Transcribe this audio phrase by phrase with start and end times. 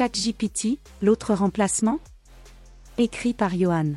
[0.00, 2.00] ChatGPT, l'autre remplacement?
[2.96, 3.96] Écrit par Johan.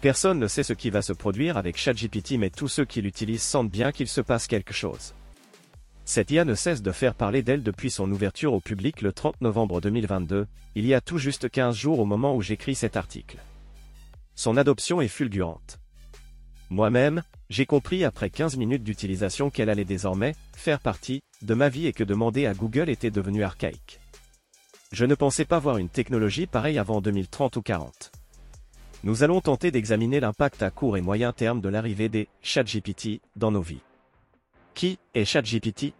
[0.00, 3.42] Personne ne sait ce qui va se produire avec ChatGPT mais tous ceux qui l'utilisent
[3.42, 5.12] sentent bien qu'il se passe quelque chose.
[6.06, 9.38] Cette IA ne cesse de faire parler d'elle depuis son ouverture au public le 30
[9.42, 13.36] novembre 2022, il y a tout juste 15 jours au moment où j'écris cet article.
[14.34, 15.78] Son adoption est fulgurante.
[16.70, 21.86] Moi-même, j'ai compris après 15 minutes d'utilisation qu'elle allait désormais faire partie de ma vie
[21.86, 24.00] et que demander à Google était devenu archaïque.
[24.90, 28.10] Je ne pensais pas voir une technologie pareille avant 2030 ou 40.
[29.04, 33.50] Nous allons tenter d'examiner l'impact à court et moyen terme de l'arrivée des ChatGPT dans
[33.50, 33.82] nos vies.
[34.74, 35.92] Qui est ChatGPT?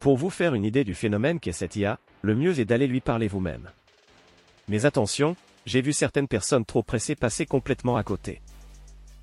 [0.00, 3.00] Pour vous faire une idée du phénomène qu'est cette IA, le mieux est d'aller lui
[3.00, 3.70] parler vous-même.
[4.68, 8.42] Mais attention, j'ai vu certaines personnes trop pressées passer complètement à côté.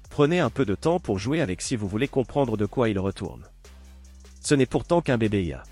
[0.09, 2.97] Prenez un peu de temps pour jouer avec si vous voulez comprendre de quoi il
[2.97, 3.43] retourne.
[4.41, 5.63] Ce n'est pourtant qu'un bébé IA.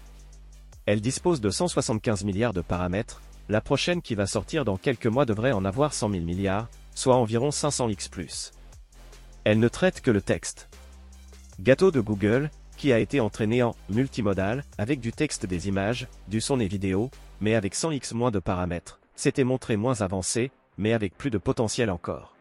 [0.88, 5.26] Elle dispose de 175 milliards de paramètres, la prochaine qui va sortir dans quelques mois
[5.26, 8.54] devrait en avoir 100 000 milliards, soit environ 500x+.
[9.44, 10.70] Elle ne traite que le texte.
[11.60, 16.40] Gâteau de Google, qui a été entraîné en multimodal, avec du texte des images, du
[16.40, 21.18] son et vidéo, mais avec 100x moins de paramètres, s'était montré moins avancé, mais avec
[21.18, 22.34] plus de potentiel encore.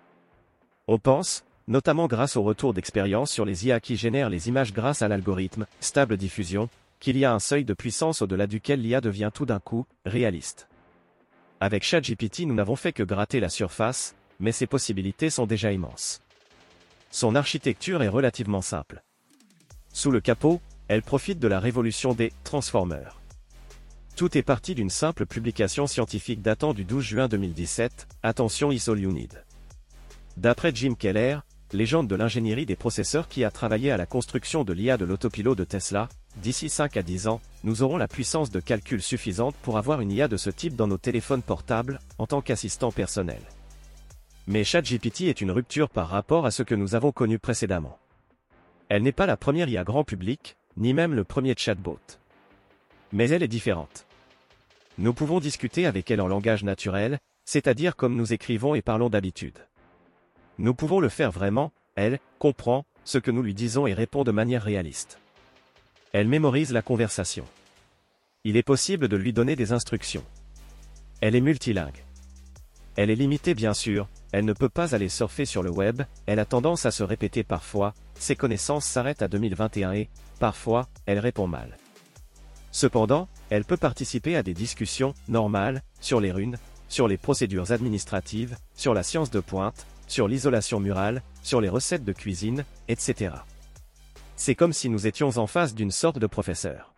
[0.87, 5.03] On pense, notamment grâce au retour d'expérience sur les IA qui génèrent les images grâce
[5.03, 6.69] à l'algorithme, stable diffusion,
[7.01, 10.69] qu'il y a un seuil de puissance au-delà duquel l'IA devient tout d'un coup, réaliste.
[11.61, 16.21] Avec ChatGPT nous n'avons fait que gratter la surface, mais ses possibilités sont déjà immenses.
[17.11, 19.03] Son architecture est relativement simple.
[19.93, 23.21] Sous le capot, elle profite de la révolution des transformers.
[24.17, 28.99] Tout est parti d'une simple publication scientifique datant du 12 juin 2017, Attention is all
[28.99, 29.45] you need.
[30.37, 31.39] D'après Jim Keller,
[31.73, 35.59] légende de l'ingénierie des processeurs qui a travaillé à la construction de l'IA de l'autopilote
[35.59, 39.79] de Tesla, d'ici 5 à 10 ans, nous aurons la puissance de calcul suffisante pour
[39.79, 43.41] avoir une IA de ce type dans nos téléphones portables, en tant qu'assistant personnel.
[44.47, 47.99] Mais ChatGPT est une rupture par rapport à ce que nous avons connu précédemment.
[48.89, 51.99] Elle n'est pas la première IA grand public, ni même le premier chatbot.
[53.13, 54.07] Mais elle est différente.
[54.99, 59.59] Nous pouvons discuter avec elle en langage naturel, c'est-à-dire comme nous écrivons et parlons d'habitude.
[60.59, 64.33] Nous pouvons le faire vraiment, elle comprend ce que nous lui disons et répond de
[64.33, 65.19] manière réaliste.
[66.12, 67.44] Elle mémorise la conversation.
[68.44, 70.25] Il est possible de lui donner des instructions.
[71.21, 72.05] Elle est multilingue.
[72.97, 76.39] Elle est limitée bien sûr, elle ne peut pas aller surfer sur le web, elle
[76.39, 80.09] a tendance à se répéter parfois, ses connaissances s'arrêtent à 2021 et,
[80.39, 81.77] parfois, elle répond mal.
[82.71, 88.56] Cependant, elle peut participer à des discussions normales sur les runes, sur les procédures administratives,
[88.75, 93.33] sur la science de pointe, sur l'isolation murale, sur les recettes de cuisine, etc.
[94.37, 96.93] C'est comme si nous étions en face d'une sorte de professeur.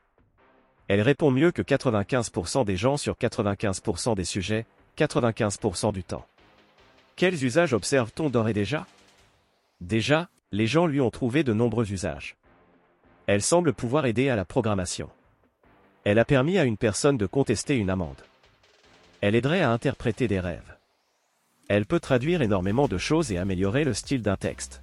[0.88, 4.66] Elle répond mieux que 95% des gens sur 95% des sujets,
[4.97, 6.26] 95% du temps.
[7.15, 8.87] Quels usages observe-t-on d'ores et déjà?
[9.81, 12.37] Déjà, les gens lui ont trouvé de nombreux usages.
[13.26, 15.10] Elle semble pouvoir aider à la programmation.
[16.05, 18.22] Elle a permis à une personne de contester une amende.
[19.20, 20.76] Elle aiderait à interpréter des rêves.
[21.69, 24.81] Elle peut traduire énormément de choses et améliorer le style d'un texte.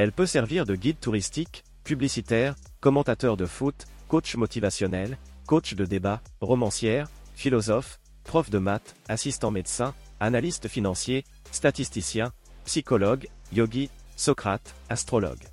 [0.00, 6.22] Elle peut servir de guide touristique, publicitaire, commentateur de foot, coach motivationnel, coach de débat,
[6.40, 12.32] romancière, philosophe, prof de maths, assistant médecin, analyste financier, statisticien,
[12.64, 15.44] psychologue, yogi, Socrate, astrologue.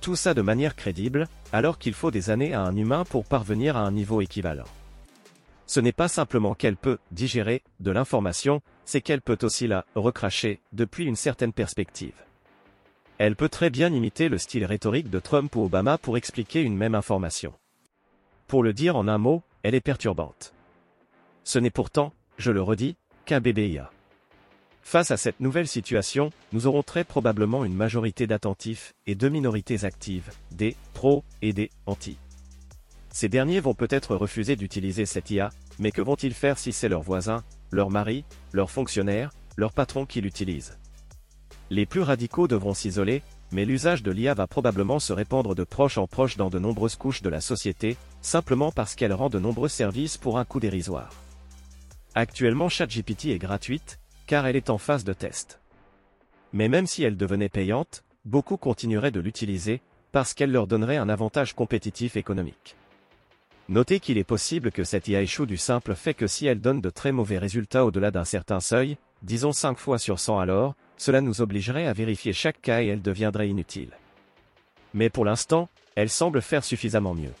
[0.00, 3.76] Tout ça de manière crédible, alors qu'il faut des années à un humain pour parvenir
[3.76, 4.64] à un niveau équivalent.
[5.66, 10.62] Ce n'est pas simplement qu'elle peut digérer de l'information, c'est qu'elle peut aussi la recracher
[10.72, 12.14] depuis une certaine perspective.
[13.22, 16.74] Elle peut très bien imiter le style rhétorique de Trump ou Obama pour expliquer une
[16.74, 17.52] même information.
[18.46, 20.54] Pour le dire en un mot, elle est perturbante.
[21.44, 22.96] Ce n'est pourtant, je le redis,
[23.26, 23.90] qu'un bébé IA.
[24.80, 29.84] Face à cette nouvelle situation, nous aurons très probablement une majorité d'attentifs et deux minorités
[29.84, 32.16] actives, des pros et des anti.
[33.10, 37.02] Ces derniers vont peut-être refuser d'utiliser cette IA, mais que vont-ils faire si c'est leur
[37.02, 40.79] voisin, leur mari, leur fonctionnaire, leur patron qui l'utilise
[41.72, 43.22] Les plus radicaux devront s'isoler,
[43.52, 46.96] mais l'usage de l'IA va probablement se répandre de proche en proche dans de nombreuses
[46.96, 51.10] couches de la société, simplement parce qu'elle rend de nombreux services pour un coût dérisoire.
[52.16, 55.60] Actuellement ChatGPT est gratuite, car elle est en phase de test.
[56.52, 59.80] Mais même si elle devenait payante, beaucoup continueraient de l'utiliser,
[60.10, 62.74] parce qu'elle leur donnerait un avantage compétitif économique.
[63.68, 66.80] Notez qu'il est possible que cette IA échoue du simple fait que si elle donne
[66.80, 71.22] de très mauvais résultats au-delà d'un certain seuil, disons 5 fois sur 100 alors, cela
[71.22, 73.92] nous obligerait à vérifier chaque cas et elle deviendrait inutile.
[74.92, 77.32] Mais pour l'instant, elle semble faire suffisamment mieux.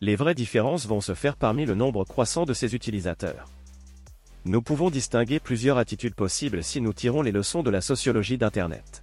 [0.00, 3.48] Les vraies différences vont se faire parmi le nombre croissant de ses utilisateurs.
[4.44, 9.02] Nous pouvons distinguer plusieurs attitudes possibles si nous tirons les leçons de la sociologie d'Internet.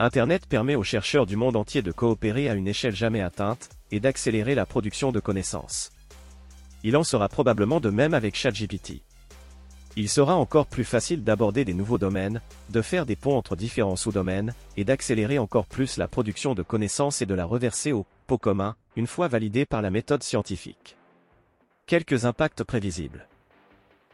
[0.00, 4.00] Internet permet aux chercheurs du monde entier de coopérer à une échelle jamais atteinte, et
[4.00, 5.92] d'accélérer la production de connaissances.
[6.82, 9.04] Il en sera probablement de même avec ChatGPT.
[9.96, 13.94] Il sera encore plus facile d'aborder des nouveaux domaines, de faire des ponts entre différents
[13.94, 18.38] sous-domaines, et d'accélérer encore plus la production de connaissances et de la reverser au pot
[18.38, 20.96] commun, une fois validée par la méthode scientifique.
[21.86, 23.28] Quelques impacts prévisibles.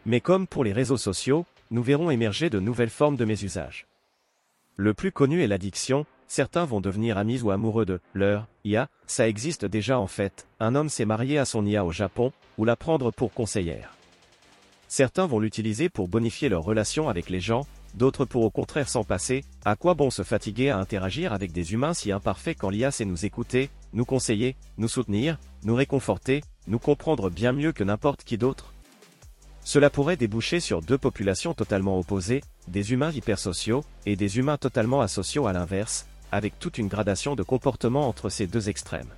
[0.05, 3.87] Mais comme pour les réseaux sociaux, nous verrons émerger de nouvelles formes de mésusage.
[4.76, 9.29] Le plus connu est l'addiction, certains vont devenir amis ou amoureux de leur IA, ça
[9.29, 12.76] existe déjà en fait, un homme s'est marié à son IA au Japon, ou la
[12.76, 13.94] prendre pour conseillère.
[14.92, 17.64] Certains vont l'utiliser pour bonifier leur relation avec les gens,
[17.94, 21.72] d'autres pour au contraire s'en passer, à quoi bon se fatiguer à interagir avec des
[21.72, 26.81] humains si imparfaits quand l'IA sait nous écouter, nous conseiller, nous soutenir, nous réconforter, nous
[26.81, 28.75] comprendre bien mieux que n'importe qui d'autre?
[29.62, 35.02] Cela pourrait déboucher sur deux populations totalement opposées, des humains hypersociaux, et des humains totalement
[35.02, 39.12] asociaux à l'inverse, avec toute une gradation de comportement entre ces deux extrêmes.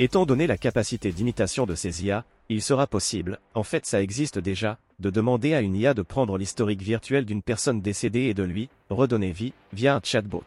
[0.00, 4.38] Étant donné la capacité d'imitation de ces IA, il sera possible, en fait ça existe
[4.38, 8.44] déjà, de demander à une IA de prendre l'historique virtuel d'une personne décédée et de
[8.44, 10.44] lui redonner vie via un chatbot.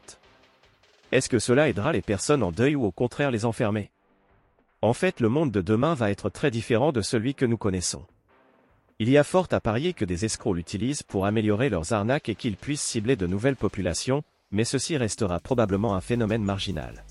[1.12, 3.92] Est-ce que cela aidera les personnes en deuil ou au contraire les enfermer?
[4.82, 8.06] En fait, le monde de demain va être très différent de celui que nous connaissons.
[9.00, 12.36] Il y a fort à parier que des escrocs l'utilisent pour améliorer leurs arnaques et
[12.36, 17.04] qu'ils puissent cibler de nouvelles populations, mais ceci restera probablement un phénomène marginal.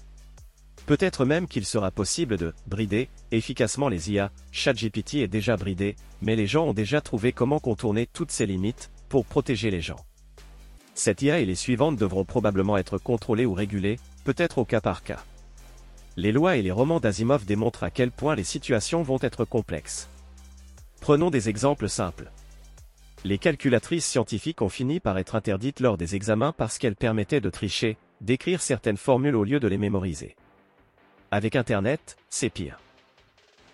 [0.91, 6.35] Peut-être même qu'il sera possible de brider efficacement les IA, ChatGPT est déjà bridé, mais
[6.35, 10.05] les gens ont déjà trouvé comment contourner toutes ces limites pour protéger les gens.
[10.95, 15.05] Cette IA et les suivantes devront probablement être contrôlées ou régulées, peut-être au cas par
[15.05, 15.23] cas.
[16.17, 20.09] Les lois et les romans d'Asimov démontrent à quel point les situations vont être complexes.
[21.01, 22.33] Prenons des exemples simples.
[23.23, 27.49] Les calculatrices scientifiques ont fini par être interdites lors des examens parce qu'elles permettaient de
[27.49, 30.35] tricher, d'écrire certaines formules au lieu de les mémoriser.
[31.33, 32.81] Avec Internet, c'est pire.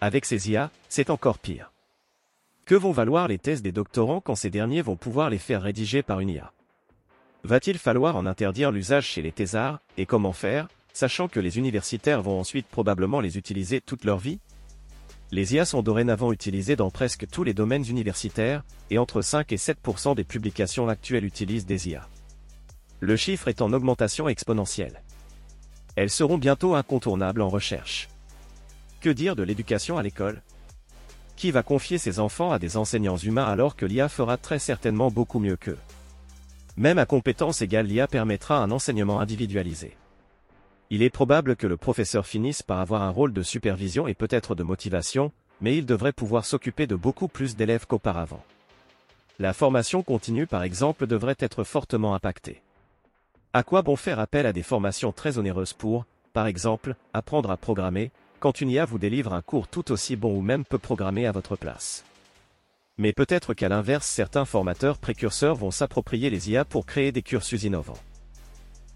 [0.02, 1.72] Avec ces IA, c'est encore pire.
[2.66, 6.02] Que vont valoir les thèses des doctorants quand ces derniers vont pouvoir les faire rédiger
[6.02, 6.52] par une IA
[7.44, 12.20] Va-t-il falloir en interdire l'usage chez les thésards, et comment faire, sachant que les universitaires
[12.20, 14.38] vont ensuite probablement les utiliser toute leur vie?
[15.32, 19.56] Les IA sont dorénavant utilisées dans presque tous les domaines universitaires, et entre 5 et
[19.56, 22.06] 7% des publications actuelles utilisent des IA.
[23.00, 25.00] Le chiffre est en augmentation exponentielle.
[25.96, 28.08] Elles seront bientôt incontournables en recherche.
[29.00, 30.42] Que dire de l'éducation à l'école?
[31.36, 35.10] Qui va confier ses enfants à des enseignants humains alors que l'IA fera très certainement
[35.10, 35.78] beaucoup mieux qu'eux?
[36.76, 39.96] Même à compétence égale l'IA permettra un enseignement individualisé.
[40.90, 44.54] Il est probable que le professeur finisse par avoir un rôle de supervision et peut-être
[44.54, 45.32] de motivation,
[45.62, 48.44] mais il devrait pouvoir s'occuper de beaucoup plus d'élèves qu'auparavant.
[49.38, 52.62] La formation continue par exemple devrait être fortement impactée.
[53.56, 57.56] À quoi bon faire appel à des formations très onéreuses pour, par exemple, apprendre à
[57.56, 61.24] programmer, quand une IA vous délivre un cours tout aussi bon ou même peut programmer
[61.24, 62.04] à votre place?
[62.98, 67.62] Mais peut-être qu'à l'inverse certains formateurs précurseurs vont s'approprier les IA pour créer des cursus
[67.62, 68.02] innovants.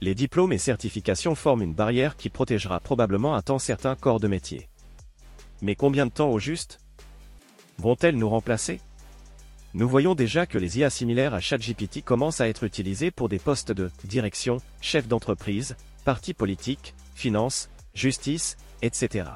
[0.02, 4.28] Les diplômes et certifications forment une barrière qui protégera probablement un temps certain corps de
[4.28, 4.68] métier.
[5.62, 6.80] Mais combien de temps au juste?
[7.78, 8.78] Vont-elles nous remplacer?
[9.72, 13.38] Nous voyons déjà que les IA similaires à ChatGPT commencent à être utilisées pour des
[13.38, 19.28] postes de direction, chef d'entreprise, parti politique, finance, justice, etc.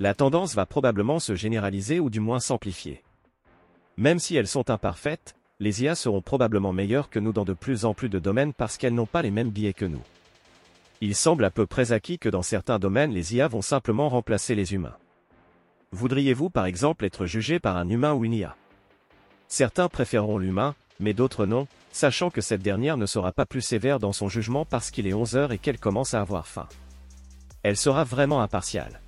[0.00, 3.02] La tendance va probablement se généraliser ou du moins s'amplifier.
[3.98, 7.84] Même si elles sont imparfaites, les IA seront probablement meilleures que nous dans de plus
[7.84, 10.02] en plus de domaines parce qu'elles n'ont pas les mêmes biais que nous.
[11.02, 14.54] Il semble à peu près acquis que dans certains domaines les IA vont simplement remplacer
[14.54, 14.96] les humains.
[15.92, 18.56] Voudriez-vous par exemple être jugé par un humain ou une IA
[19.48, 23.98] Certains préféreront l'humain, mais d'autres non, sachant que cette dernière ne sera pas plus sévère
[23.98, 26.68] dans son jugement parce qu'il est 11 heures et qu'elle commence à avoir faim.
[27.62, 29.00] Elle sera vraiment impartiale.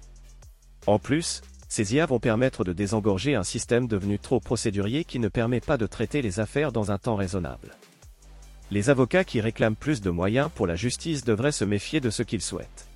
[0.86, 5.28] En plus, ces IA vont permettre de désengorger un système devenu trop procédurier qui ne
[5.28, 7.76] permet pas de traiter les affaires dans un temps raisonnable.
[8.70, 12.22] Les avocats qui réclament plus de moyens pour la justice devraient se méfier de ce
[12.22, 12.86] qu'ils souhaitent.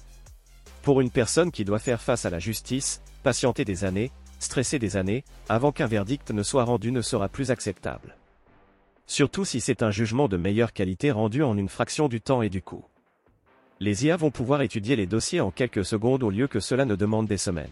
[0.83, 4.11] Pour une personne qui doit faire face à la justice, patienter des années,
[4.43, 8.17] stresser des années, avant qu'un verdict ne soit rendu ne sera plus acceptable.
[9.07, 12.49] Surtout si c'est un jugement de meilleure qualité rendu en une fraction du temps et
[12.49, 12.85] du coût.
[13.81, 16.95] Les IA vont pouvoir étudier les dossiers en quelques secondes au lieu que cela ne
[16.95, 17.67] demande des semaines.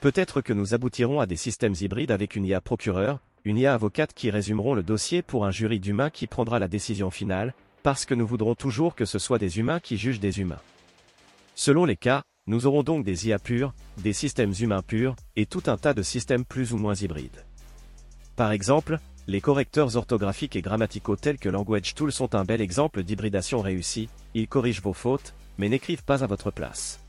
[0.00, 4.12] Peut-être que nous aboutirons à des systèmes hybrides avec une IA procureur, une IA avocate
[4.12, 8.14] qui résumeront le dossier pour un jury d'humains qui prendra la décision finale, parce que
[8.14, 10.60] nous voudrons toujours que ce soit des humains qui jugent des humains.
[11.54, 15.62] Selon les cas, nous aurons donc des IA purs, des systèmes humains purs, et tout
[15.66, 17.44] un tas de systèmes plus ou moins hybrides.
[18.36, 23.02] Par exemple, les correcteurs orthographiques et grammaticaux tels que Language Tool sont un bel exemple
[23.02, 27.00] d'hybridation réussie, ils corrigent vos fautes, mais n'écrivent pas à votre place.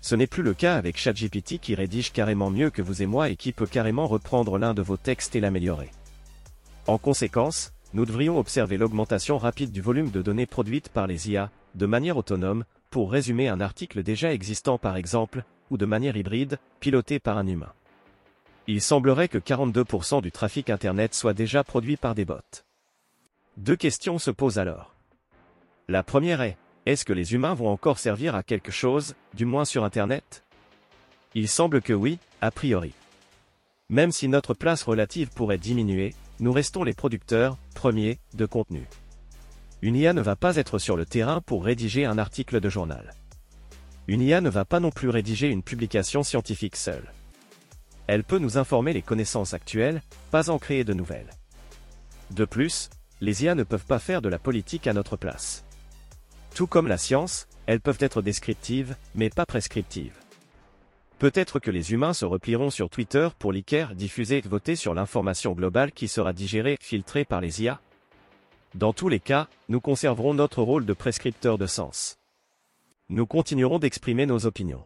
[0.00, 3.28] Ce n'est plus le cas avec ChatGPT qui rédige carrément mieux que vous et moi
[3.28, 5.90] et qui peut carrément reprendre l'un de vos textes et l'améliorer.
[6.86, 11.50] En conséquence, nous devrions observer l'augmentation rapide du volume de données produites par les IA,
[11.74, 12.64] de manière autonome,
[12.96, 17.46] pour résumer un article déjà existant par exemple, ou de manière hybride, piloté par un
[17.46, 17.74] humain.
[18.68, 22.64] Il semblerait que 42% du trafic Internet soit déjà produit par des bots.
[23.58, 24.94] Deux questions se posent alors.
[25.88, 29.66] La première est, est-ce que les humains vont encore servir à quelque chose, du moins
[29.66, 30.42] sur Internet?
[31.34, 32.94] Il semble que oui, a priori.
[33.90, 38.86] Même si notre place relative pourrait diminuer, nous restons les producteurs, premiers, de contenu.
[39.82, 43.14] Une IA ne va pas être sur le terrain pour rédiger un article de journal.
[44.08, 47.12] Une IA ne va pas non plus rédiger une publication scientifique seule.
[48.06, 51.30] Elle peut nous informer les connaissances actuelles, pas en créer de nouvelles.
[52.30, 52.88] De plus,
[53.20, 55.64] les IA ne peuvent pas faire de la politique à notre place.
[56.54, 60.16] Tout comme la science, elles peuvent être descriptives, mais pas prescriptives.
[61.18, 65.92] Peut-être que les humains se replieront sur Twitter pour liker, diffuser, voter sur l'information globale
[65.92, 67.80] qui sera digérée, filtrée par les IA.
[68.76, 72.18] Dans tous les cas, nous conserverons notre rôle de prescripteur de sens.
[73.08, 74.84] Nous continuerons d'exprimer nos opinions.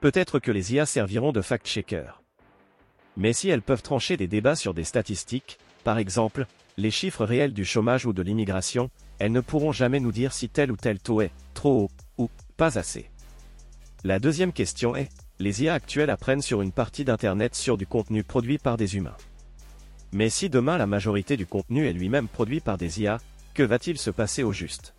[0.00, 2.10] Peut-être que les IA serviront de fact-checker.
[3.16, 7.52] Mais si elles peuvent trancher des débats sur des statistiques, par exemple, les chiffres réels
[7.52, 8.90] du chômage ou de l'immigration,
[9.20, 11.90] elles ne pourront jamais nous dire si tel ou tel taux est trop haut
[12.24, 13.10] ou pas assez.
[14.02, 18.24] La deuxième question est, les IA actuelles apprennent sur une partie d'Internet sur du contenu
[18.24, 19.16] produit par des humains.
[20.12, 23.18] Mais si demain la majorité du contenu est lui-même produit par des IA,
[23.54, 24.94] que va-t-il se passer au juste?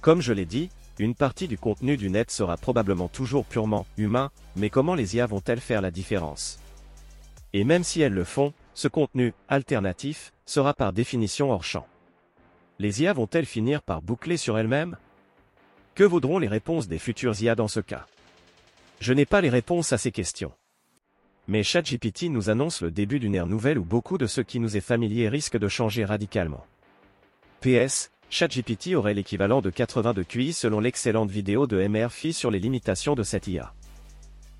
[0.00, 4.30] Comme je l'ai dit, une partie du contenu du net sera probablement toujours purement humain,
[4.56, 6.58] mais comment les IA vont-elles faire la différence?
[7.52, 11.86] Et même si elles le font, ce contenu alternatif sera par définition hors champ.
[12.78, 14.96] Les IA vont-elles finir par boucler sur elles-mêmes?
[15.94, 18.06] Que vaudront les réponses des futures IA dans ce cas?
[19.00, 20.52] Je n'ai pas les réponses à ces questions.
[21.48, 24.76] Mais ChatGPT nous annonce le début d'une ère nouvelle où beaucoup de ce qui nous
[24.76, 26.66] est familier risque de changer radicalement.
[27.60, 33.14] PS, ChatGPT aurait l'équivalent de 82 QI selon l'excellente vidéo de MRFI sur les limitations
[33.14, 33.72] de cette IA.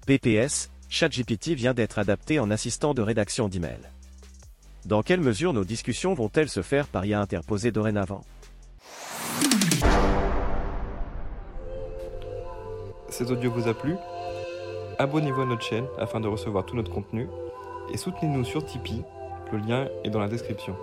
[0.07, 3.81] PPS, ChatGPT vient d'être adapté en assistant de rédaction d'email.
[4.85, 8.23] Dans quelle mesure nos discussions vont-elles se faire par IA interposée dorénavant?
[13.09, 13.97] Cet audio vous a plu?
[14.99, 17.29] Abonnez-vous à notre chaîne afin de recevoir tout notre contenu
[17.93, 19.05] et soutenez-nous sur Tipeee,
[19.53, 20.75] le lien est dans la description.